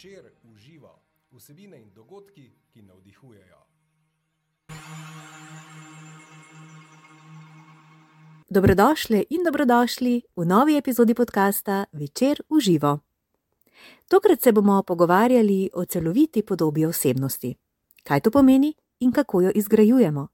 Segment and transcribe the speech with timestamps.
[0.00, 0.98] večer uživa
[1.30, 3.56] vsebine in dogodki, ki navdihujejo.
[8.48, 12.98] Dobrodošli in dobrodošli v novi epizodi podcasta Večer uživo.
[14.08, 17.54] Tokrat se bomo pogovarjali o celoviti podobi osebnosti.
[18.02, 20.28] Kaj to pomeni in kako jo izgrajujemo?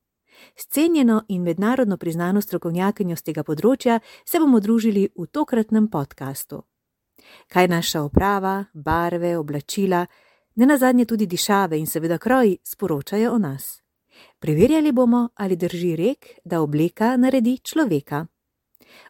[0.57, 6.63] S cenjeno in mednarodno priznano strokovnjakinjo z tega področja se bomo družili v tokratnem podkastu.
[7.49, 10.07] Kaj naša oprava, barve, oblačila,
[10.55, 13.83] ne nazadnje tudi dišave in seveda kroji sporočajo o nas.
[14.39, 18.27] Preverjali bomo, ali drži rek, da obleka naredi človeka.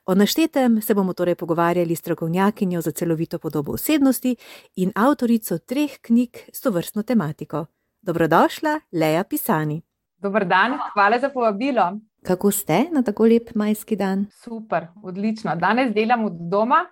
[0.06, 4.36] O naštetem se bomo torej pogovarjali s strokovnjakinjo za celovito podobo osebnosti
[4.76, 7.66] in avtorico treh knjig s to vrstno tematiko.
[8.02, 9.82] Dobrodošla, Leja Pisani.
[10.18, 11.98] Dobr dan, hvala za povabilo.
[12.22, 14.26] Kako ste na tako lep majski dan?
[14.44, 15.56] Super, odlično.
[15.56, 16.86] Danes delam od doma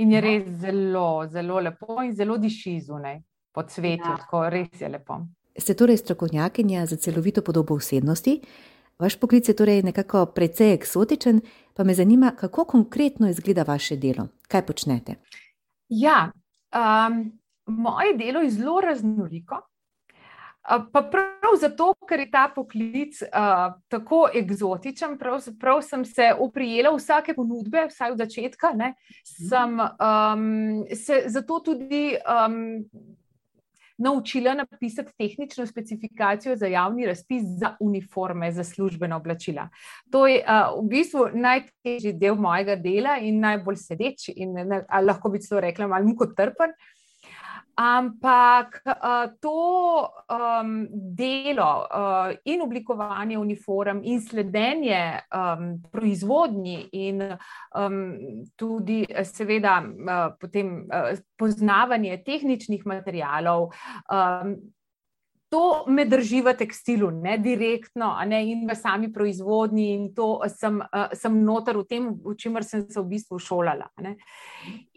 [0.00, 3.20] in je res zelo, zelo lepo in zelo diši zunaj,
[3.52, 4.16] po cvetju, ja.
[4.16, 5.20] tako res je lepo.
[5.58, 8.40] Ste torej strokovnjakinja za celovito podobo osebnosti.
[9.00, 11.40] Vaš poklic je torej nekako precej eksotičen,
[11.74, 15.14] pa me zanima, kako konkretno izgleda vaše delo, kaj počnete.
[15.88, 16.30] Ja,
[16.72, 17.32] um,
[17.66, 19.60] moje delo je zelo raznoliko.
[20.62, 27.34] Pa prav zato, ker je ta poklic uh, tako eksotičen, pravzaprav sem se oprijela vsake
[27.34, 28.74] ponudbe, vsaj od začetka.
[28.76, 28.92] Ne,
[29.24, 32.84] sem um, se zato tudi um,
[34.00, 39.68] naučila napisati tehnično specifikacijo za javni razpis za uniforme, za službena oblačila.
[40.12, 45.32] To je uh, v bistvu najtežji del mojega dela in najbolj sedeč, in ne, lahko
[45.32, 46.76] bi celo rekla, malo mukotrpen.
[47.80, 57.24] Ampak uh, to um, delo uh, in oblikovanje uniform, in sledenje um, proizvodnji, in
[57.72, 58.18] um,
[58.56, 63.70] tudi, seveda, uh, potem, uh, poznavanje tehničnih materijalov,
[64.12, 64.54] um,
[65.50, 70.78] to me drži v tekstilu, ne direktno, ne in v sami proizvodnji, in to sem,
[70.78, 73.88] uh, sem noter v tem, v čemer sem se v bistvu šolala.
[73.98, 74.14] Ne.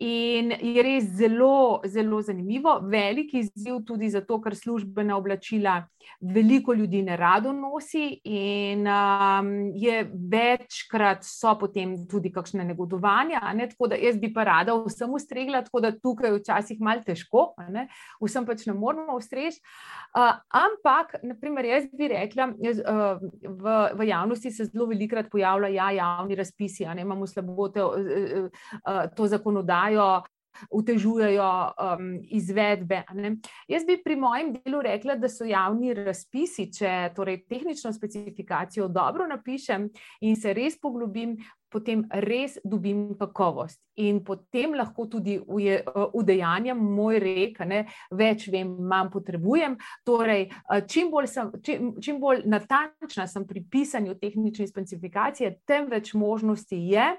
[0.06, 5.82] In je res zelo, zelo zanimivo, velik izziv tudi zato, ker službena oblačila
[6.22, 13.42] veliko ljudi ne rado nosi, in um, je večkrat so potem tudi kakšne negodovanja.
[13.54, 13.70] Ne.
[13.70, 17.54] Tako da jaz bi pa rada vsem ustregla, tako da tukaj je včasih malo težko,
[17.70, 17.88] ne.
[18.22, 19.62] vsem pač ne moramo ustreči.
[20.14, 25.74] Uh, ampak, naprimer, jaz bi rekla, jaz, uh, v, v javnosti se zelo velikokrat pojavljajo
[25.74, 28.48] ja, javni razpisi, ne imamo slabote, uh,
[28.84, 30.24] uh, to zakonodajo.
[30.72, 33.04] Utežujejo um, izvedbe.
[33.68, 39.28] Jaz bi pri mojem delu rekla, da so javni razpisi, če torej tehnično specifikacijo dobro
[39.28, 39.90] napišem
[40.22, 41.38] in se res poglobim,
[41.74, 45.36] potem res dobim kakovost in potem lahko tudi
[46.14, 49.78] udejanjam moj rek, ne, več vem, manj potrebujem.
[50.06, 50.48] Torej,
[50.90, 56.78] čim bolj, sem, čim, čim bolj natančna sem pri pisanju tehnične specifikacije, tem več možnosti
[56.78, 57.10] je,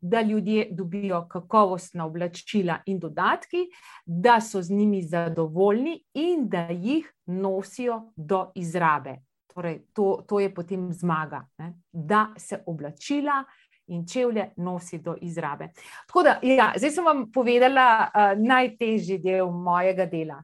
[0.00, 3.66] da ljudje dobijo kakovostna oblačila in dodatki,
[4.06, 9.20] da so z njimi zadovoljni in da jih nosijo do izrabe.
[9.54, 11.74] Torej, to, to je potem zmaga, ne?
[11.92, 13.44] da se oblačila
[13.90, 15.70] in čevlje nosi do izrabe.
[16.06, 20.40] Tako da, ja, zdaj sem vam povedala uh, najtežji del mojega dela.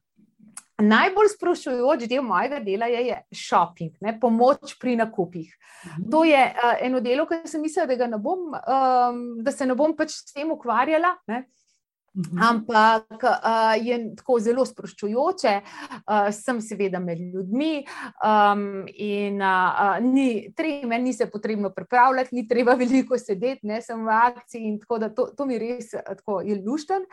[0.77, 5.49] Najbolj sproščujoč del mojega dela je, je shopping, ne, pomoč pri nakupih.
[5.87, 6.09] Mhm.
[6.13, 9.79] To je uh, eno delo, ki sem mislila, da, ne bom, um, da se ne
[9.79, 11.17] bom pač s tem ukvarjala.
[11.33, 11.47] Ne.
[12.17, 12.39] Mhm.
[12.43, 17.85] Ampak uh, je tako zelo sproščujoče, uh, sem seveda med ljudmi
[18.25, 23.83] um, in uh, ni, treba, meni ni se potrebno pripravljati, ni treba veliko sedeti, ne
[23.85, 27.05] sem v akciji in tako da to, to mi res tako je lušten.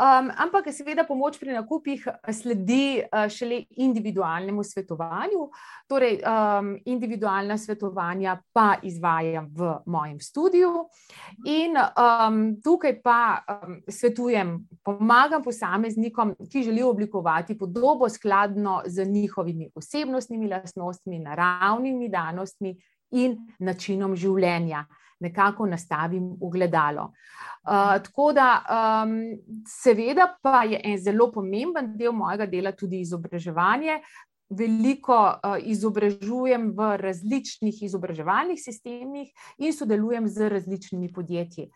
[0.00, 5.42] Um, ampak, seveda, pomoč pri nakupih sledi uh, šele individualnemu svetovanju.
[5.84, 10.86] Torej, um, individualna svetovanja pa izvajam v mojem studiu,
[11.44, 19.68] in um, tukaj pa um, svetujem, pomagam posameznikom, ki želijo oblikovati podobo skladno z njihovimi
[19.74, 22.72] osebnostnimi lastnostmi, naravnimi danostmi
[23.10, 24.84] in načinom življenja
[25.20, 27.10] nekako nastavim v gledalo.
[27.60, 28.48] Uh, tako da,
[29.04, 29.12] um,
[29.68, 34.00] seveda, pa je en zelo pomemben del mojega dela tudi izobraževanje.
[34.50, 39.28] Veliko uh, izobražujem v različnih izobraževalnih sistemih
[39.58, 41.68] in sodelujem z različnimi podjetji.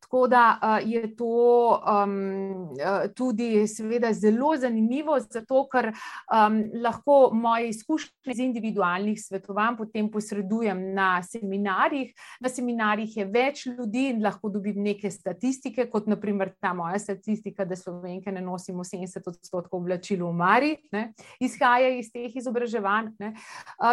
[0.00, 2.68] Tako da uh, je to um,
[3.16, 10.80] tudi, seveda, zelo zanimivo, zato ker um, lahko moje izkušnje iz individualnih svetovanj potem posredujem
[10.94, 12.14] na seminarjih.
[12.40, 17.64] Na seminarjih je več ljudi in lahko dobim neke statistike, kot naprimer ta moja statistika,
[17.64, 21.10] da slovenke ne nosimo 70 odstotkov oblačil v Mari, ne,
[21.40, 23.12] izhaja iz teh izobraževanj.
[23.20, 23.34] Uh,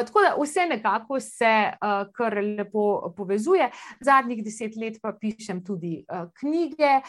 [0.07, 3.69] tako da vse nekako se uh, kar lepo povezuje.
[4.01, 5.96] Zadnjih deset let pa pišem tudi
[6.39, 7.01] knjige,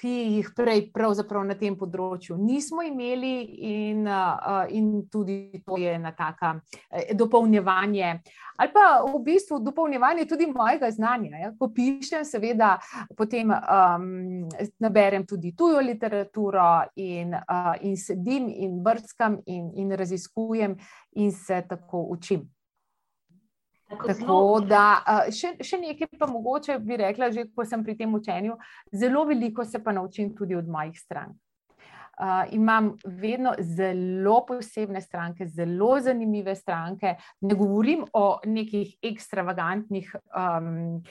[0.00, 3.34] ki jih prej pravzaprav na tem področju nismo imeli,
[3.70, 8.10] in, uh, in tudi to je ena taka uh, dopolnjevanje.
[8.54, 11.40] Ali pa v bistvu dopolnjevanje tudi mojega znanja.
[11.42, 11.52] Ja?
[11.58, 12.76] Ko pišem, seveda,
[13.18, 14.44] potem um,
[14.82, 20.76] naberem tudi tujo literaturo in, uh, in sedim in brskam in, in raziskujem
[21.18, 22.46] in se tako učim.
[23.98, 25.02] Tako da,
[25.32, 28.58] še, še nekaj pa mogoče bi rekla, že ko sem pri tem učenju,
[28.92, 31.36] zelo veliko se pa naučim tudi od mojih strank.
[32.14, 37.14] Uh, imam vedno zelo posebne stranke, zelo zanimive stranke.
[37.40, 41.02] Ne govorim o nekih ekstravagantnih um,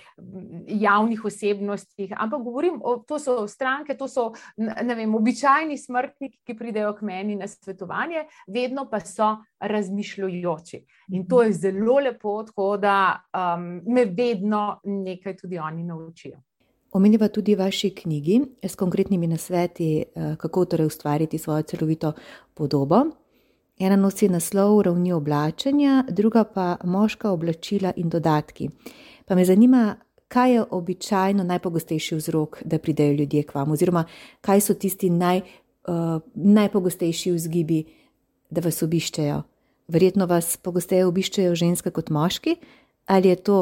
[0.67, 6.93] javnih osebnostih, ampak govorim o to so stranke, to so vem, običajni smrtniki, ki pridejo
[6.95, 10.83] k meni na svetovanje, vedno pa so razmišljujoči.
[11.13, 16.39] In to je zelo lepo, tako da um, me vedno nekaj tudi oni naučijo.
[16.93, 22.13] Omeniva tudi vaši knjigi s konkretnimi nasveti, eh, kako torej ustvariti svojo celovito
[22.53, 23.05] podobo.
[23.79, 28.69] Ena nosi naslov ravni oblačenja, druga pa moška oblačila in dodatki.
[29.25, 29.95] Pa me zanima,
[30.27, 34.05] kaj je običajno najpogostejši vzrok, da pridejo ljudje k vam, oziroma
[34.41, 35.41] kaj so tisti naj,
[35.87, 37.83] uh, najpogostejši vzgibi,
[38.49, 39.41] da vas obiščejo.
[39.87, 42.55] Verjetno vas pogosteje obiščejo ženske kot moški,
[43.05, 43.59] ali je to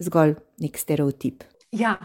[0.00, 1.44] zgolj nek stereotip?
[1.72, 1.96] Ja,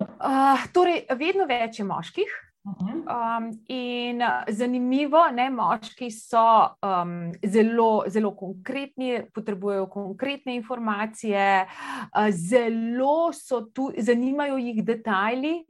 [0.00, 2.42] uh, torej, vedno več je moških.
[2.66, 6.42] Um, in zanimivo, da moški so
[6.82, 15.60] um, zelo, zelo konkretni, potrebujejo konkretne informacije, uh, zelo so tu, zanimajo jih detajli,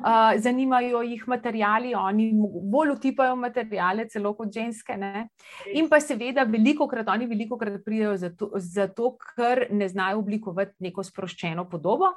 [0.00, 2.30] uh, zanimajo jih materijali, oni
[2.72, 4.96] bolj utipajo materijale, celo kot ženske.
[4.96, 5.28] Ne?
[5.74, 10.74] In pa seveda, veliko krat oni veliko krat pridejo zato, zato, ker ne znajo oblikovati
[10.84, 12.10] neko sproščeno podobo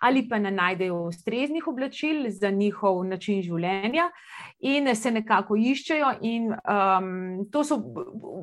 [0.00, 4.08] ali pa ne najdejo ustreznih oblačil za njihov način življenja
[4.60, 6.12] in se nekako iščejo.
[6.22, 7.80] In um, to so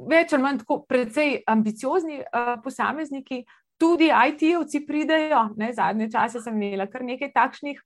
[0.10, 3.44] več ali manj tako precej ambiciozni uh, posamezniki.
[3.82, 7.80] Tudi IT-ovci pridejo, ne, zadnje čase sem imela kar nekaj takšnih,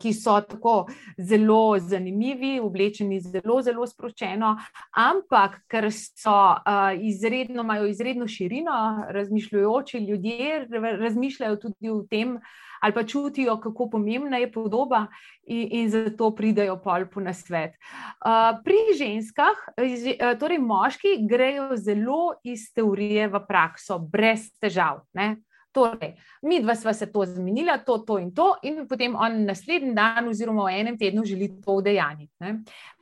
[0.00, 0.86] ki so tako
[1.18, 4.54] zelo zanimivi, oblečeni zelo, zelo sproščeno,
[5.02, 6.36] ampak ker so
[7.00, 10.66] izredno, imajo izredno širino, razmišljajoči ljudje
[10.98, 12.38] razmišljajo tudi o tem,
[12.80, 15.06] ali pa čutijo, kako pomembna je podoba,
[15.42, 17.74] in, in zato pridajo pol po nasvet.
[18.64, 19.64] Pri ženskah,
[20.40, 25.02] torej moški, grejo zelo iz teorije v prakso, brez težav.
[25.14, 25.36] Ne?
[25.76, 26.14] Torej,
[26.48, 30.28] mi dva sva se to zmenila, to, to in to, in potem on naslednji dan,
[30.30, 32.32] oziroma v enem tednu, želi to udejaniti.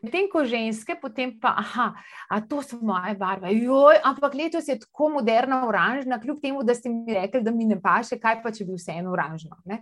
[0.05, 1.87] Medtem ko ženske, potem pa, aha,
[2.29, 3.53] a to so moje barve.
[3.55, 7.65] Joj, ampak letos je tako moderna, oranžna, kljub temu, da ste mi rekli, da mi
[7.69, 9.57] ne paše, kaj pa če bi vseeno oranžno.
[9.65, 9.79] Uh,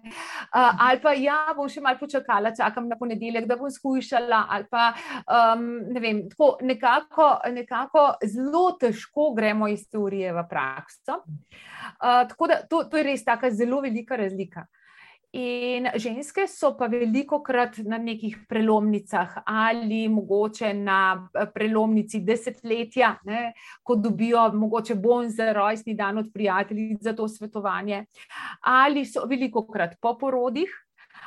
[0.53, 4.45] ali pa ja, bom še malo počakala, čakam na ponedeljek, da bom skušala.
[4.53, 4.93] Ali pa
[5.25, 11.23] um, ne vem, tako nekako, nekako zelo težko gremo iz teorije v prakso.
[11.99, 14.67] Uh, tako da to, to je res tako zelo velika razlika.
[15.33, 23.15] In ženske so pa veliko krat na nekih prelomnicah ali mogoče na eh, prelomnici desetletja,
[23.25, 28.05] ne, ko dobijo mogoče bon za rojstni dan od prijateljic za to svetovanje,
[28.61, 30.69] ali so veliko krat po porodih.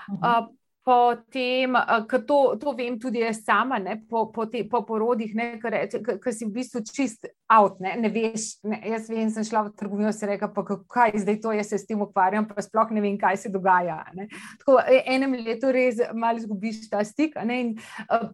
[0.08, 0.44] Uh -huh.
[0.44, 1.74] uh, Potem,
[2.06, 6.46] ki to, to vem tudi jaz sama, ne, po, po, te, po porodih, ki si
[6.46, 8.60] v bistvu čist out, ne, ne veš.
[8.70, 11.74] Ne, jaz vem, sem šla v trgovino in se rekla, pa kaj zdaj to, jaz
[11.74, 13.98] se s tem ukvarjam, pa sploh ne vem, kaj se dogaja.
[14.14, 14.30] Ne.
[14.62, 17.34] Tako e, enem letu res malo izgubiš ta stik.
[17.50, 17.76] Ne, in,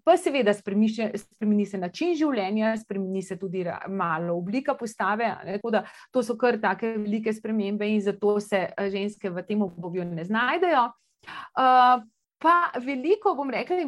[0.04, 5.38] pa seveda spremeni se način življenja, spremeni se tudi malo oblika postave.
[5.48, 10.12] Ne, da, to so kar take velike spremembe in zato se ženske v tem obdobju
[10.12, 10.90] ne znajdejo.
[11.56, 12.02] Uh,
[12.42, 13.84] Pa veliko, bom rekla,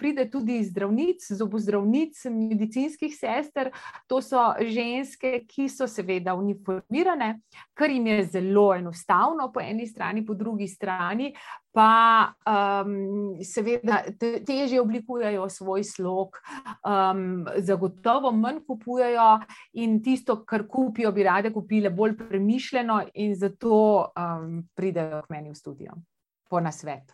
[0.00, 3.68] pride tudi zdravnic, zobozdravnic, medicinskih sester.
[4.08, 7.34] To so ženske, ki so seveda uniformirane,
[7.76, 11.34] kar jim je zelo enostavno, po eni strani, po drugi strani
[11.78, 16.40] pa um, seveda te, teže oblikujejo svoj slog,
[16.82, 19.28] um, zagotovo manj kupujejo
[19.78, 23.78] in tisto, kar kupijo, bi rade kupile bolj premišljeno in zato
[24.10, 26.00] um, pridejo k meni v studio.
[26.48, 27.12] po nasvet.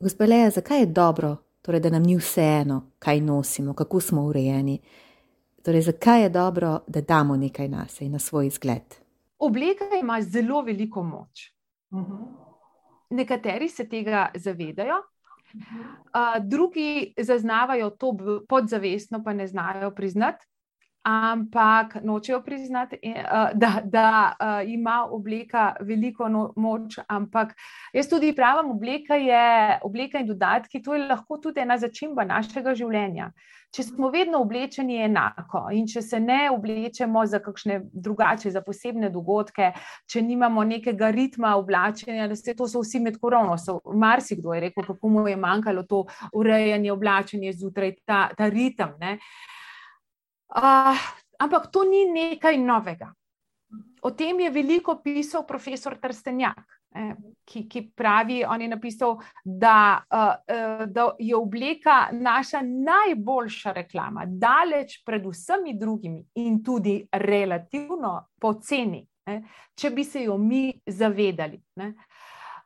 [0.00, 4.80] Gospod Leja, zakaj je dobro, torej, da nam ni vseeno, kaj nosimo, kako smo urejeni?
[5.62, 8.94] Torej, zakaj je dobro, da damo nekaj na sebe in na svoj izgled?
[9.38, 11.52] Obleka ima zelo veliko moč.
[13.10, 18.16] Nekateri se tega zavedajo, uh, drugi zaznavajo to
[18.48, 20.46] podzavestno, pa ne znajo priznati
[21.02, 26.98] ampak nočejo priznati, eh, da, da eh, ima obleka veliko no, moč.
[27.08, 27.54] Ampak
[27.92, 32.74] jaz tudi pravim, obleka je obleka in dodatki, to je lahko tudi ena začimba našega
[32.74, 33.32] življenja.
[33.72, 39.08] Če smo vedno oblečeni enako in če se ne oblečemo za kakšne drugače, za posebne
[39.10, 39.70] dogodke,
[40.06, 44.60] če nimamo nekega ritma oblačenja, da se to so vsi med korono, so marsikdo je
[44.68, 46.04] rekel, kako mu je manjkalo to
[46.36, 48.92] urejanje oblačenja zjutraj, ta, ta ritem.
[49.00, 49.16] Ne?
[49.16, 49.61] Uh,
[50.52, 53.12] ampak to ni nekaj novega.
[54.02, 57.14] O tem je veliko pisal profesor Trstenjak, eh,
[57.46, 64.98] ki, ki pravi, on je napisal, da, uh, da je obleka naša najboljša reklama, daleč
[65.06, 69.40] pred vsemi drugimi in tudi relativno poceni, eh,
[69.74, 71.62] če bi se jo mi zavedali.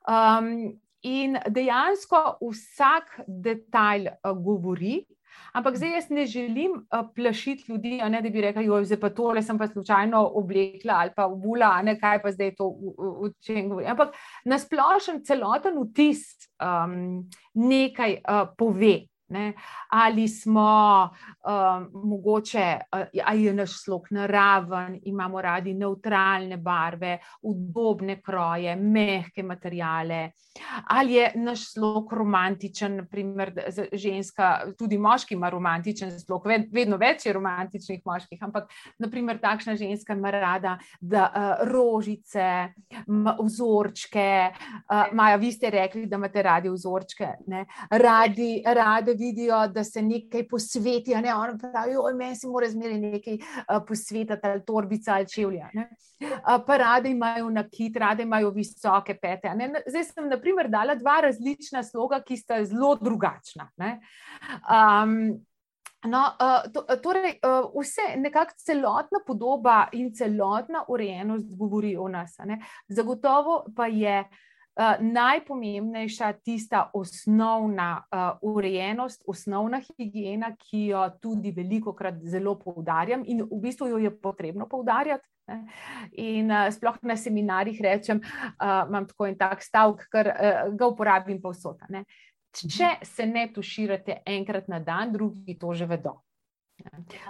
[0.07, 5.03] Um, in dejansko vsak detajl uh, govori,
[5.57, 9.11] Ampak zdaj jaz ne želim uh, plašiti ljudi, ne, da bi rekli, da je pa
[9.11, 13.69] tole, sem pa slučajno oblekla ali pa obula, ne kaj pa zdaj to v čem
[13.69, 13.87] govori.
[13.87, 14.15] Ampak
[14.45, 17.25] nasplošen celoten vtis um,
[17.55, 19.07] nekaj uh, pove.
[19.29, 19.53] Ne?
[19.91, 22.79] Ali smo um, mogoče,
[23.25, 30.31] ali je naš slog naraven, imamo radi neutralne barve, udobne kroje, mehke materijale,
[30.89, 33.53] ali je naš slog romantičen, naprimer,
[33.93, 40.15] ženska, tudi moški ima romantičen slog, vedno več je romantičnih moških, ampak naprimer takšna ženska
[40.15, 42.69] ima rada da, uh, rožice,
[43.43, 47.67] vzorčke, uh, Maja, vi ste rekli, da imate radi vzorčke, ne?
[47.91, 51.15] radi, radi vidijo, da se nekaj posveti.
[51.15, 51.35] Ne?
[51.35, 55.71] On pravi, oj, meni se mora zmeraj nekaj uh, posvetiti, ali torbica ali čevlja.
[55.77, 59.55] Uh, pa rade imajo nakit, rade imajo visoke pete.
[59.55, 59.73] Ne?
[59.87, 63.71] Zdaj sem, na primer, dala dva različna sloga, ki sta zelo drugačna.
[63.81, 65.37] Um,
[66.07, 66.21] No,
[66.75, 67.39] to, torej,
[67.75, 72.37] vse, nekako celotna podoba in celotna urejenost govori o nas.
[72.89, 74.25] Zagotovo pa je
[74.77, 83.25] uh, najpomembnejša tista osnovna uh, urejenost, osnovna higiena, ki jo tudi veliko krat zelo poudarjam
[83.27, 85.29] in v bistvu jo je potrebno poudarjati.
[85.49, 85.63] Ne?
[86.13, 90.91] In uh, sploh na seminarjih rečem, uh, imam tako in tak stavek, ker uh, ga
[90.91, 91.83] uporabim povsod.
[92.57, 96.21] Če se ne tuširate enkrat na dan, drugi to že vedo.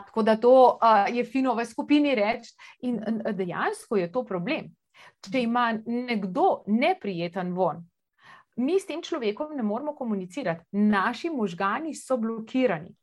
[0.07, 2.51] Tako da to uh, je fino v skupini reči,
[2.83, 2.99] in
[3.35, 4.73] dejansko je to problem
[5.21, 7.85] če ima nekdo neprijeten von,
[8.57, 12.95] mi s tem človekom ne moremo komunicirati, naši možgani so blokirani.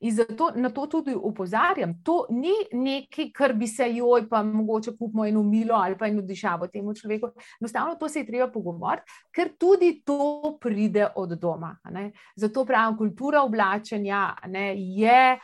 [0.00, 1.94] In zato na to tudi upozarjam.
[2.04, 6.22] To ni nekaj, kar bi se joj, pa mogoče kupimo eno milo ali pa eno
[6.22, 7.28] dišavo temu človeku.
[7.60, 11.76] Enostavno to se je treba pogovoriti, ker tudi to pride od doma.
[11.90, 12.12] Ne?
[12.36, 15.38] Zato pravim, kultura oblačenja ne, je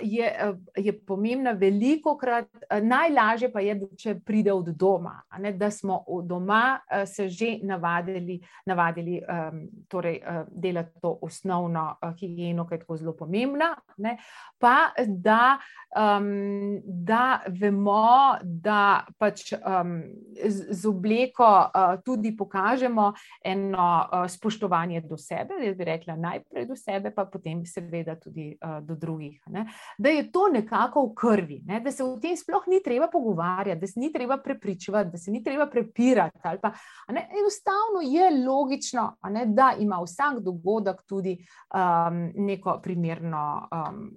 [0.00, 2.48] je, je pomembna veliko krat,
[2.82, 8.40] najlažje pa je, če pride od doma, ne, da smo od doma se že navadili,
[8.66, 14.16] navadili um, torej, delati to osnovno higieno, ki je tako zelo pomembna, ne,
[14.58, 15.58] pa da,
[15.92, 20.00] um, da vemo, da pač um,
[20.48, 23.12] z, z obleko uh, tudi pokažemo
[23.44, 28.54] eno uh, spoštovanje do sebe, jaz bi rekla najprej do sebe, pa potem seveda tudi
[28.56, 29.66] uh, do drugih ne,
[29.98, 33.80] da je to nekako v krvi, ne, da se o tem sploh ni treba pogovarjati,
[33.80, 36.38] da se ni treba prepričevati, da se ni treba prepirati.
[36.42, 36.72] Pa,
[37.08, 41.36] ne, enostavno je logično, ne, da ima vsak dogodek tudi
[41.74, 44.10] um, neko primerno um,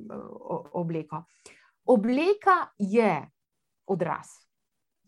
[0.73, 1.23] obleko.
[1.85, 3.29] Obleka je
[3.85, 4.27] odraz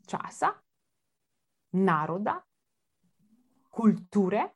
[0.08, 0.48] časa,
[1.72, 2.42] naroda,
[3.70, 4.50] kulture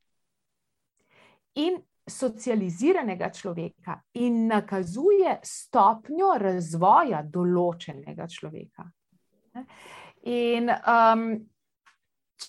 [1.56, 8.86] in socializiranega človeka in nakazuje stopnjo razvoja določenega človeka.
[10.32, 11.26] In um,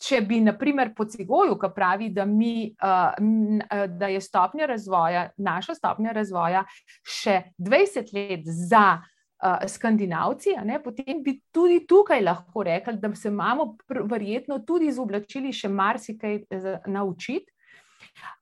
[0.03, 5.77] če bi, naprimer, po Cigoju, ki pravi, da, mi, uh, da je stopnja razvoja, naša
[5.79, 6.65] stopnja razvoja,
[7.05, 13.29] še 20 let za uh, Skandinavci, ne, potem bi tudi tukaj lahko rekli, da se
[13.29, 13.75] imamo
[14.11, 16.45] verjetno tudi z oblačili še marsikaj
[16.87, 17.52] naučiti.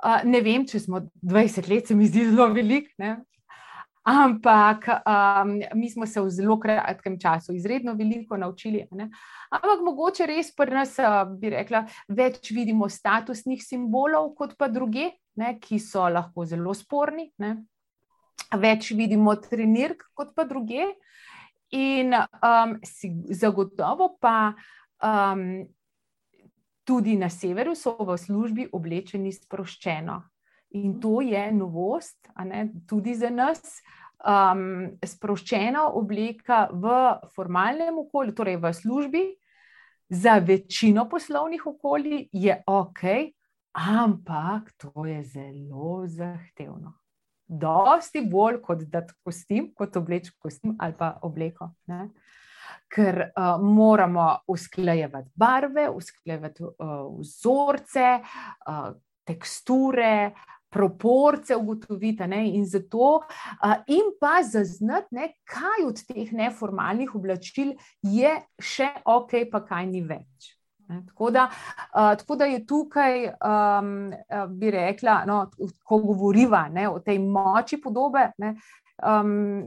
[0.00, 3.18] Uh, ne vem, če smo 20 let, se mi zdi zelo velik, ne?
[4.02, 8.86] Ampak um, mi smo se v zelo kratkem času izredno veliko naučili.
[8.90, 9.10] Ne?
[9.50, 10.96] Ampak mogoče res pri nas,
[11.36, 15.58] bi rekla, več vidimo statusnih simbolov kot pa druge, ne?
[15.60, 17.28] ki so lahko zelo sporni.
[17.38, 17.58] Ne?
[18.56, 20.88] Več vidimo trenirk kot pa druge.
[21.76, 22.78] In um,
[23.30, 24.54] zagotovo pa
[25.04, 25.68] um,
[26.84, 30.20] tudi na severu so v službi oblečeni sproščeno.
[30.80, 33.80] In to je novost, ne, tudi za nas.
[34.20, 36.90] Um, sproščena obleka v
[37.32, 39.22] formalnem okolju, torej v službi,
[40.10, 43.32] za večino poslovnih okolij je ok,
[43.72, 46.92] ampak to je zelo zahtevno.
[47.48, 51.70] Dosti bolj kot da kostim, kot obleč kostim ali pa obleko.
[51.86, 52.10] Ne?
[52.90, 58.18] Ker uh, moramo usklajevati barve, usklajevati uh, vzorce,
[58.66, 58.88] uh,
[59.24, 60.32] teksture,
[60.70, 62.26] proporce ugotoviti.
[62.26, 63.20] Ne, in, zato,
[63.86, 70.02] in pa zaznati, ne, kaj od teh neformalnih oblačil je še ok, pa kaj ni
[70.06, 70.54] več.
[70.90, 73.90] Ne, tako, da, uh, tako da je tukaj, um,
[74.58, 75.44] bi rekla, no,
[75.86, 78.30] ko govoriva ne, o tej moči podobe.
[78.42, 78.56] Ne,
[79.02, 79.64] Um,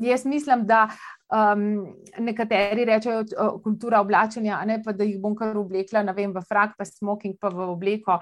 [0.00, 0.88] jaz mislim, da
[1.32, 6.32] um, nekateri rečejo, da je kultura oblačenja, ne pa da jih bom kar oblekla vem,
[6.34, 8.18] v frak, pa smoking, pa v obleko.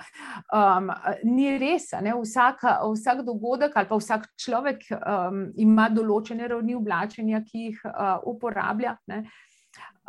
[0.52, 0.90] Um,
[1.24, 1.90] ni res.
[1.90, 8.18] Vsak, vsak dogodek ali pa vsak človek um, ima določene ravni oblačenja, ki jih uh,
[8.30, 8.96] uporablja.
[9.10, 9.24] Ne.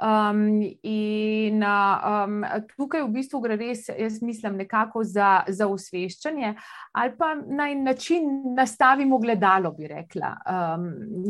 [0.02, 2.40] Um, in um,
[2.74, 6.56] tukaj v bistvu gre res, jaz mislim, nekako za, za usveščanje,
[6.98, 10.88] ali pa na način nastavimo gledalo, bi rekla, um,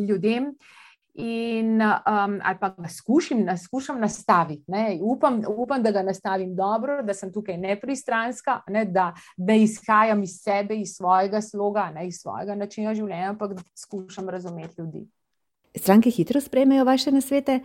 [0.07, 0.53] ljudem.
[1.13, 4.63] In, um, ali pa ga skušam, skušam nastaviti.
[5.03, 10.37] Upam, upam, da ga nastavim dobro, da sem tukaj nepristranska, ne, da, da izhajam iz
[10.39, 15.03] sebe, iz svojega sloga, ne, iz svojega načina življenja, ampak da skušam razumeti ljudi.
[15.75, 17.59] Stranke hitro sprejmejo vaše nasvete,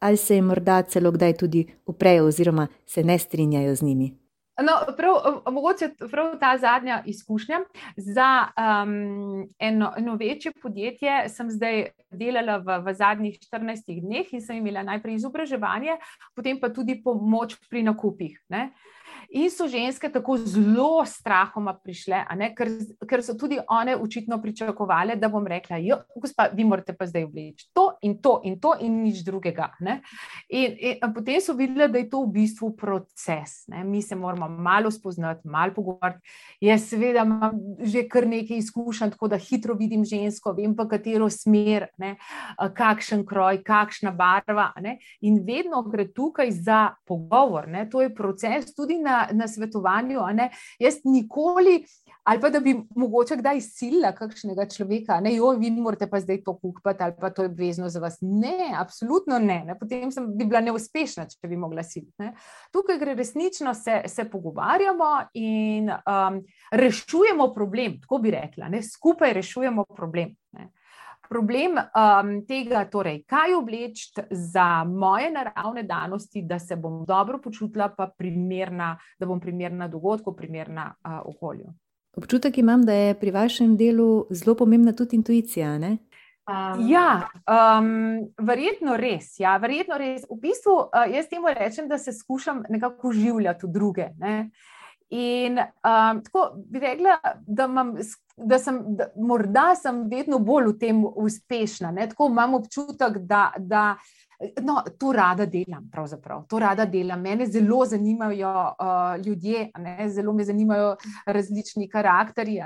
[0.00, 4.10] ali se jim morda celo kdaj tudi uprejo, oziroma se ne strinjajo z njimi?
[4.62, 5.14] No, prav,
[5.52, 7.60] mogoče prav ta zadnja izkušnja.
[7.96, 8.46] Za
[8.82, 14.56] um, eno, eno večje podjetje sem zdaj delala v, v zadnjih 14 dneh in sem
[14.56, 15.96] imela najprej izobraževanje,
[16.36, 18.36] potem pa tudi pomoč pri nakupih.
[18.48, 18.70] Ne?
[19.30, 22.24] In so ženske tako zelo strahoma prišle,
[22.56, 22.70] ker,
[23.08, 27.28] ker so tudi one očitno pričakovale, da bom rekla: Jo, gospa, vi morate pa zdaj
[27.30, 29.70] vleči to in to in to in nič drugega.
[30.48, 33.66] In, in potem so videli, da je to v bistvu proces.
[33.68, 33.84] Ne?
[33.84, 36.26] Mi se moramo malo spoznati, malo pogovarjati.
[36.60, 41.30] Jaz, seveda, imam že kar nekaj izkušenj, tako da hitro vidim žensko, vem pa katero
[41.30, 42.16] smer, ne?
[42.76, 44.70] kakšen kroj, kakšna barva.
[44.80, 44.98] Ne?
[45.20, 47.68] In vedno gre tukaj za pogovor.
[47.68, 47.86] Ne?
[47.90, 50.20] To je proces tudi na na svetovanju.
[50.78, 51.84] Jaz nikoli,
[52.24, 56.42] ali pa da bi mogoče kdaj silila kakšnega človeka, ne, jo, vi morate pa zdaj
[56.44, 58.18] to kupiti, ali pa to je obvezno za vas.
[58.20, 59.62] Ne, absolutno ne.
[59.66, 59.78] ne.
[59.78, 62.32] Potem sem bi bila neuspešna, če bi mogla siliti.
[62.72, 68.82] Tukaj gre resnično, se, se pogovarjamo in um, rešujemo problem, tako bi rekla, ne.
[68.82, 70.36] skupaj rešujemo problem.
[70.52, 70.70] Ne
[71.30, 77.88] problem um, tega, torej, kaj obleči za moje naravne danosti, da se bom dobro počutila,
[77.96, 81.70] pa primerna, da bom primerna dogodku, primerna uh, okolju.
[82.16, 85.78] Občutek imam, da je pri vašem delu zelo pomembna tudi intuicija.
[85.78, 85.96] Ne?
[86.50, 89.36] Um, ja, um, verjetno res.
[89.38, 90.26] Ja, verjetno res.
[90.26, 94.08] V bistvu uh, jaz temu rečem, da se skušam nekako življati v druge.
[94.18, 94.50] Ne?
[95.10, 97.94] In um, tako bi rekla, da, imam,
[98.44, 101.92] da sem, da, morda sem vedno bolj v tem uspešna.
[101.92, 102.08] Ne?
[102.10, 103.84] Tako imam občutek, da, da
[104.62, 106.46] No, to rada delam, pravzaprav.
[106.48, 107.20] To rada delam.
[107.20, 110.08] Mene zelo zanimajo uh, ljudje, ne?
[110.08, 112.56] zelo me zanimajo različni karakteri.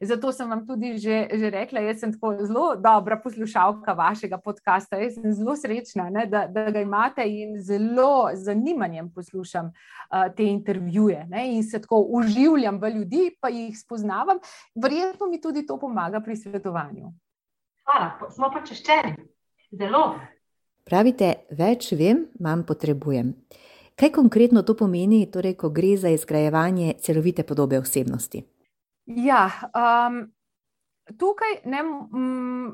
[0.00, 4.96] Zato sem vam tudi že, že rekla, da sem tako zelo dobra poslušalka vašega podcasta.
[4.96, 10.44] Jaz sem zelo srečna, da, da ga imate in zelo z zanimanjem poslušam uh, te
[10.44, 11.46] intervjuje ne?
[11.52, 14.40] in se tako uživljam v ljudi, pa jih spoznavam.
[14.74, 17.12] Verjetno mi tudi to pomaga pri svetovanju.
[17.84, 19.16] Hvala, smo pa češčeni.
[19.70, 20.14] Zelo.
[20.84, 23.34] Pravite, več vem, manj potrebujem.
[24.00, 28.40] Kaj konkretno to pomeni, torej, ko gre za izgrajevanje celovite podobe osebnosti?
[29.20, 29.44] Ja,
[29.76, 30.22] um,
[31.20, 32.70] tukaj ne, um,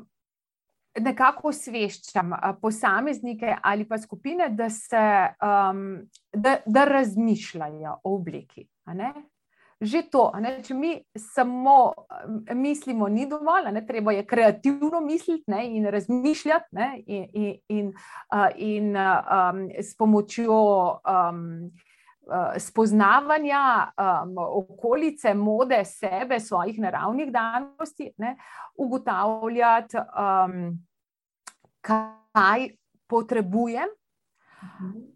[1.03, 5.03] nekako osveščam posameznike ali pa skupine, da, se,
[5.43, 5.83] um,
[6.31, 8.67] da, da razmišljajo o obliki
[9.81, 11.93] že to, ne, če mi samo
[12.57, 17.91] mislimo, ni dovolj, ne, treba je kreativno misliti ne, in razmišljati, ne, in, in, in,
[18.33, 20.57] uh, in um, s pomočjo
[20.97, 21.69] um,
[22.57, 28.35] spoznavanja um, okolice, mode, sebe, svojih naravnih danosti, ne,
[28.75, 30.73] ugotavljati, um,
[31.81, 32.69] kaj
[33.07, 33.93] potrebujem,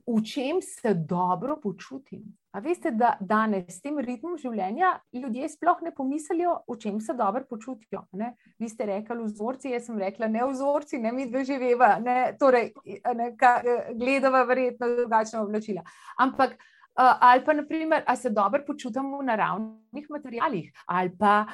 [0.08, 2.24] v čem se dobro počutim.
[2.52, 7.14] A veste, da danes s tem ritmom življenja ljudje sploh ne pomislijo, v čem se
[7.16, 8.04] dobro počutijo.
[8.20, 8.34] Ne?
[8.60, 12.74] Vi ste rekli vzorci, jaz sem rekla ne vzorci, ne mi dve živeva, ne, torej
[13.16, 13.54] ne, ka,
[13.96, 15.86] gledava verjetno drugačna oblačila.
[16.20, 16.58] Ampak
[16.96, 21.46] ali pa naprimer, a se dobro počutimo v naravnih materijalih ali pa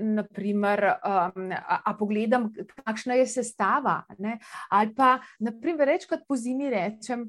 [0.00, 2.48] naprimer, um, a, a pogledam,
[2.84, 4.00] kakšna je sestava.
[4.18, 4.38] Ne?
[4.70, 7.26] Ali pa, naprimer, večkrat po zimi rečem,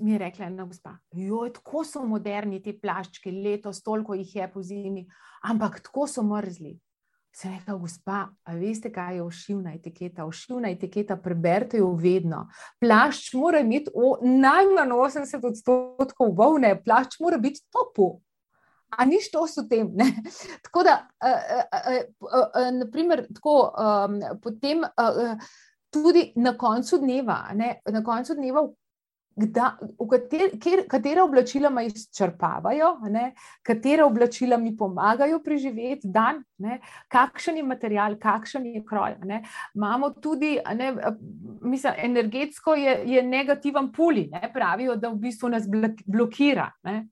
[0.00, 4.46] mi je rekla ena gospa, joj, tako so moderni ti plaščki, letos toliko jih je
[4.52, 5.06] po zimi,
[5.42, 6.78] ampak tako so mrzli.
[7.32, 10.24] Se je rekla, gospa, a veste, kaj je ošivna etiketa?
[10.26, 12.48] Ošivna etiketa, preberite jo vedno.
[12.82, 18.16] Plašč mora imeti o, najmanj 80 odstotkov volne, plašč mora biti topu.
[18.90, 19.92] A niš to s tem?
[19.94, 20.10] Ne?
[20.66, 24.82] Tako da, uh, uh, uh, naprimer, tako, um, potem
[25.90, 27.76] tudi na koncu dneva, ne?
[27.86, 28.66] na koncu dneva,
[29.40, 29.66] Kda,
[30.10, 33.30] kater, kjer, katera oblačila me izčrpavajo, ne?
[33.66, 36.80] katera oblačila mi pomagajo preživeti dan, ne?
[37.08, 39.16] kakšen je material, kakšen je kroj.
[39.24, 39.42] Ne?
[39.74, 40.92] Imamo tudi, ne,
[41.62, 44.50] mislim, energetsko je, je negativen puli, ne?
[44.52, 45.68] pravijo, da v bistvu nas
[46.06, 46.70] blokira.
[46.84, 47.06] Ne?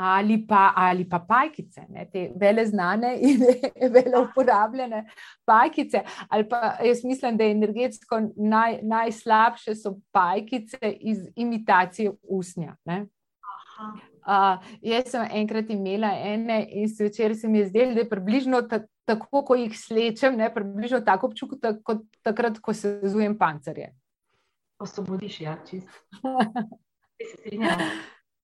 [0.00, 3.40] Ali pa, ali pa pajkice, ne, te vele znane in
[3.94, 5.04] vele uporabljene
[5.44, 6.02] pajkice.
[6.28, 12.76] Ali pa jaz mislim, da je energetsko naj, najslabše so pajkice iz imitacije usnja.
[12.88, 12.94] Uh,
[14.82, 18.62] jaz sem enkrat imela ene in se večer se mi je zdelo, da je približno
[18.62, 23.38] ta, tako, ko jih slečem, ne, približno tako občutek, tak, kot takrat, ko se zujem
[23.38, 23.94] pancerje.
[24.78, 25.90] Osvobodiš, ja, čisto.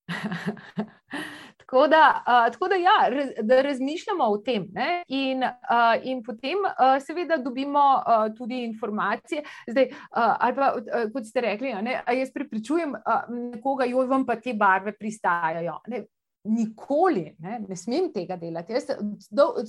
[1.75, 4.69] tako, da, uh, tako da, ja, raz, da razmišljamo o tem,
[5.09, 9.43] in, uh, in potem, uh, seveda, dobimo uh, tudi informacije.
[9.69, 14.27] Zdaj, uh, ali pa, uh, kot ste rekli, ne, jaz pripričujem uh, nekoga, jo vam
[14.27, 15.81] pa te barve pristajajo.
[15.87, 16.05] Ne,
[16.45, 18.75] nikoli ne, ne smem tega delati.
[18.77, 18.91] Jaz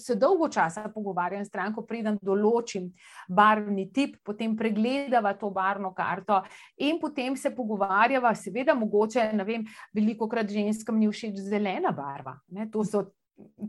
[0.01, 2.89] se dolgo časa pogovarjam s stranko, preden določim
[3.31, 6.41] barvni tip, potem pregledava to barvno karto
[6.83, 12.37] in potem se pogovarjava, seveda, mogoče, ne vem, veliko krat ženskam ni všeč zelena barva.
[12.51, 13.05] Ne, to so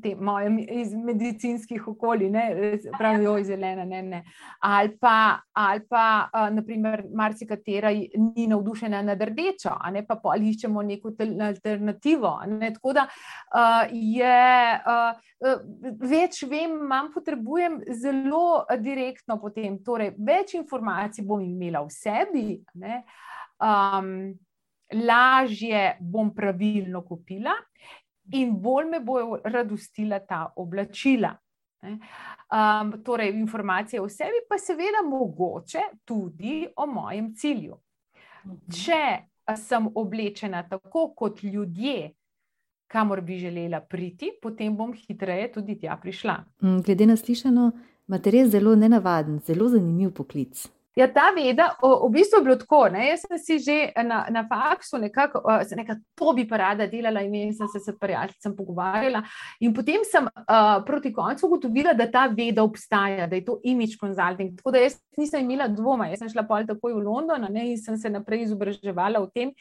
[0.02, 2.44] te moje iz medicinskih okolij, ne,
[2.98, 4.22] pravijo, zelena, ne, ne.
[4.60, 10.82] Ali pa, ali pa uh, naprimer, marsikatera ni navdušena nad rdečo, a ne pa iščemo
[10.82, 11.12] neko
[11.48, 12.32] alternativo.
[12.46, 15.58] Ne, tako da uh, je uh,
[16.00, 19.80] več vem, manj potrebujem zelo direktno potem.
[19.84, 22.48] Torej, več informacij bom imela v sebi.
[22.74, 23.02] Ne,
[23.58, 24.34] um,
[24.86, 27.56] Lažje bom pravilno kupila,
[28.32, 31.36] in bolj me bojo radostila ta oblačila.
[31.86, 37.76] Um, torej, informacije o sebi, pa seveda mogoče tudi o mojem cilju.
[38.46, 38.56] Mhm.
[38.72, 42.10] Če sem oblečena tako kot ljudje,
[42.86, 46.36] kamor bi želela priti, potem bom hitreje tudi tja prišla.
[46.62, 47.70] Mm, glede na slišano,
[48.08, 50.66] imate res zelo nenavaden, zelo zanimiv poklic.
[50.96, 52.78] Ja, ta veda, v bistvu je bilo tako.
[52.88, 53.10] Ne?
[53.10, 55.42] Jaz sem si že na, na faksu nekako,
[55.76, 59.20] nekako to bi pa rada delala, in sem se s prijateljem pogovarjala.
[59.60, 64.00] In potem sem uh, proti koncu ugotovila, da ta veda obstaja, da je to image
[64.00, 64.56] consulting.
[64.56, 67.74] Tako da jaz nisem imela dvoma, jaz sem šla pol takoj v London ne?
[67.74, 69.52] in sem se naprej izobraževala v tem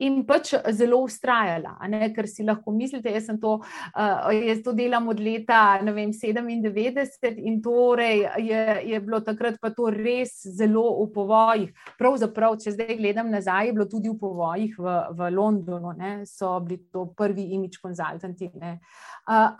[0.00, 1.76] in pač zelo ustrajala,
[2.14, 7.60] ker si lahko mislite, jaz, to, uh, jaz to delam od leta vem, 97 in
[7.62, 11.72] torej je, je bilo takrat pa to res zelo v povojih.
[12.00, 16.56] Pravzaprav, če zdaj gledam nazaj, je bilo tudi v povojih v, v Londonu, ne, so
[16.64, 18.50] bili to prvi imič konzultanti.
[18.56, 18.76] Uh,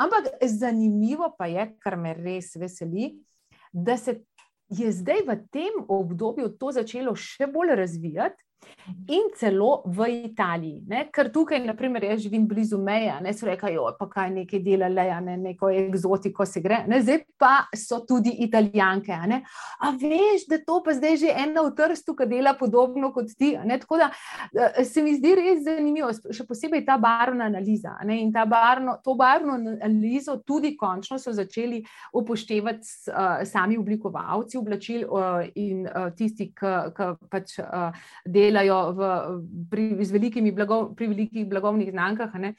[0.00, 3.12] ampak zanimivo pa je, kar me res veseli,
[3.72, 4.22] da se
[4.70, 8.49] je zdaj v tem obdobju to začelo še bolj razvijati
[9.08, 10.82] in celo v Italiji.
[10.88, 11.04] Ne?
[11.12, 15.36] Ker tukaj, naprimer, jaz živim blizu meje, ne so rekli, pa kaj nekaj delale, ne?
[15.36, 16.82] neko eksotiko se gre.
[16.88, 17.00] Ne?
[17.02, 19.12] Zdaj pa so tudi italijanke.
[19.12, 19.40] A,
[19.80, 23.52] a veš, da to pa zdaj že ena v trstu, ki dela podobno kot ti.
[23.80, 27.96] Tako da eh, se mi zdi res zanimivo, še posebej ta barvna analiza.
[28.10, 31.82] In ta barno, to barvno analizo tudi končno so začeli
[32.16, 37.96] upoštevati uh, sami oblikovalci oblačil uh, in uh, tisti, ki pač uh,
[38.26, 39.10] delajo delajo v,
[39.70, 42.54] pri, velikimi blago, pri velikih blagovnih znamkah, ne,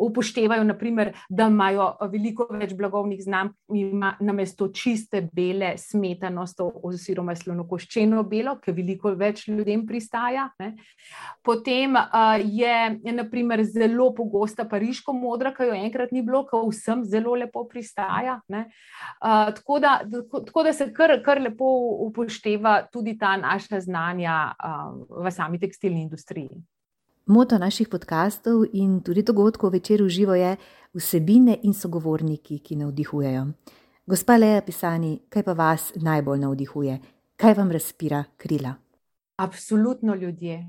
[0.00, 8.22] upoštevajo, naprimer, da imajo veliko več blagovnih znamk, ima namesto čiste bele smetanosto oziroma slonokoščeno
[8.28, 10.48] belo, ki veliko več ljudem pristaja.
[10.58, 10.74] Ne.
[11.44, 17.04] Potem uh, je naprimer, zelo pogosta pariško modra, ki jo enkrat ni bilo, ki vsem
[17.08, 18.40] zelo lepo pristaja.
[18.48, 21.68] Uh, tako, da, tako, tako da se kar, kar lepo
[22.08, 26.62] upošteva tudi ta naša znanja uh, v sami tekstilni industriji.
[27.26, 30.56] Moto naših podkastov in tudi dogodkov večer v živo je
[30.94, 33.46] vsebine in sogovorniki, ki navdihujejo.
[34.06, 36.98] Gospa Leja Pisani, kaj pa vas najbolj navdihuje?
[37.40, 38.74] Kaj vam razpira krila?
[39.40, 40.60] Absolutno ljudje.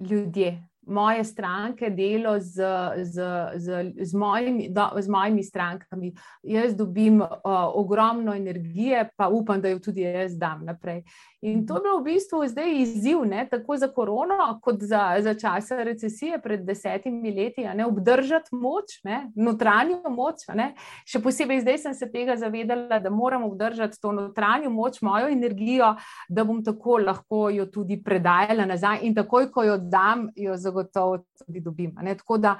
[0.00, 0.56] Ljudje
[0.86, 2.62] moje stranke, delo z,
[3.02, 3.22] z,
[3.54, 6.14] z, z, mojimi, do, z mojimi strankami.
[6.42, 7.28] Jaz dobim uh,
[7.74, 11.02] ogromno energije, pa upam, da jo tudi jaz dam naprej.
[11.46, 15.34] In to je bilo v bistvu zdaj izziv, ne, tako za korono, kot za, za
[15.38, 20.42] časa recesije pred desetimi leti, ne, obdržati moč, ne, notranjo moč.
[20.58, 20.72] Ne.
[21.06, 25.92] Še posebej zdaj sem se tega zavedala, da moram obdržati to notranjo moč, mojo energijo,
[26.28, 31.20] da bom tako lahko jo tudi predajala nazaj in takoj, ko jo dam, jo zagotovo
[31.44, 31.94] tudi dobim.
[32.02, 32.16] Ne?
[32.18, 32.56] Tako da,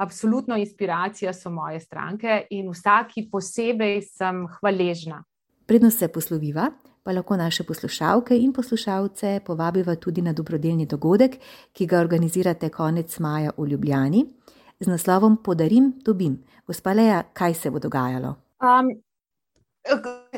[0.00, 5.26] absolutno inspiracija so moje stranke in vsaki posebej sem hvaležna.
[5.68, 6.70] Predno se posloviva,
[7.02, 11.38] pa lahko naše poslušalke in poslušalce povabiva tudi na dobrodelni dogodek,
[11.72, 14.26] ki ga organizirate konec maja v Ljubljani
[14.80, 16.38] z naslovom Podarim, dobim.
[16.66, 18.34] Gospa Leja, kaj se bo dogajalo?
[18.60, 18.90] Um,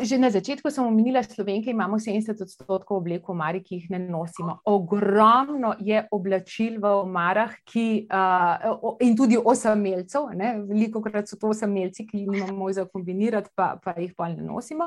[0.02, 3.90] Že na začetku sem omenila, da Slovenke imamo 70 odstotkov oblek v Mari, ki jih
[3.90, 4.62] ne nosimo.
[4.64, 10.30] Ogromno je oblačil v omarah ki, uh, in tudi osamelcev.
[10.70, 14.46] Veliko krat so to osamelci, ki jih imamo za kombinirati, pa, pa jih pa ne
[14.46, 14.86] nosimo.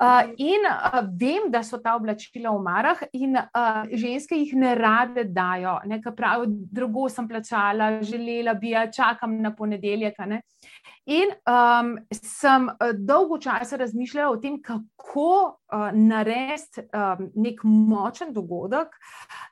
[0.00, 4.72] Uh, in uh, vem, da so ta oblačila v marah, in uh, ženske jih ne
[4.74, 5.74] rade dajo.
[5.84, 10.16] Nekaj pravijo, drugo sem plačala, želela bi, ja, čakam na ponedeljek.
[11.12, 12.70] In um, sem
[13.04, 18.96] dolgo časa razmišljala o tem, kako uh, narediti um, nek močen dogodek,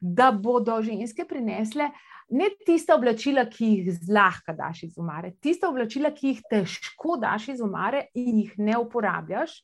[0.01, 5.69] da bodo ženske prinesle uh, ne tiste oblačila, ki jih zlahka daš iz umare, tiste
[5.69, 9.57] oblačila, ki jih težko daš iz umare in jih ne uporabljaš,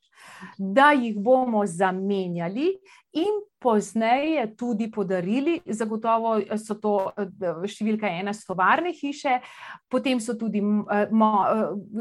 [0.59, 2.73] da jih bomo zamenjali
[3.17, 5.61] in pozneje tudi podarili.
[5.67, 6.95] Zagotovo so to
[7.67, 9.39] številka ena, so varne hiše,
[9.91, 11.31] potem so tudi, mo,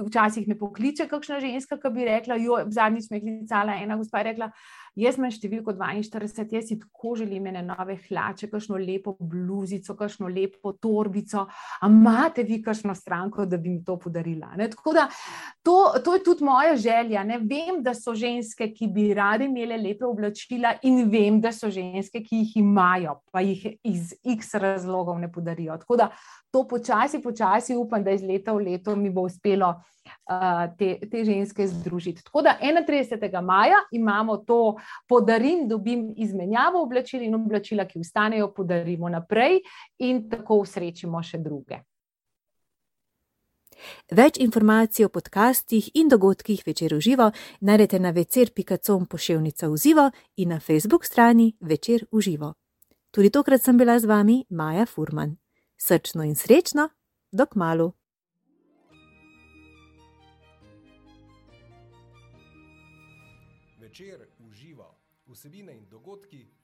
[0.10, 4.24] včasih me pokliče kakšna ženska, ki bi rekla, jo, zadnjič me je klicala ena gospa
[4.24, 4.52] in rekla,
[4.96, 10.30] Jaz imam številko 42, jaz si tako želim ene nove hlače, kakšno lepo bluzico, kakšno
[10.32, 11.44] lepo torbico.
[11.84, 14.54] Amate vi kakšno stranko, da bi mi to podarila?
[14.56, 14.70] Ne?
[14.72, 15.10] Tako da
[15.66, 17.26] to, to je tudi moja želja.
[17.28, 17.42] Ne?
[17.44, 22.24] Vem, da so ženske, ki bi radi imele lepe oblačila, in vem, da so ženske,
[22.24, 25.76] ki jih imajo, pa jih iz x razlogov ne podarijo.
[25.84, 26.08] Tako da
[26.56, 29.74] to počasi, počasi upam, da iz leta v leto mi bo uspelo
[30.78, 32.24] te, te ženske združiti.
[32.24, 33.42] Tako da 31.
[33.42, 34.76] maja imamo to
[35.08, 39.60] podarim, dobim izmenjavo oblačil in oblačila, ki ustanejo, podarimo naprej
[39.98, 41.82] in tako usrečimo še druge.
[44.12, 50.12] Več informacij o podcastih in dogodkih večer v živo najdete na večer.com pošiljka v živo
[50.38, 52.54] in na Facebook strani večer v živo.
[53.12, 55.36] Tudi tokrat sem bila z vami Maja Furman
[55.78, 56.90] srčno in srečno,
[57.32, 57.94] dok malu.
[65.46, 66.55] Vsebine in dogodki.